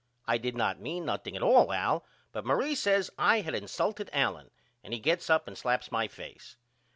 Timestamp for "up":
5.29-5.47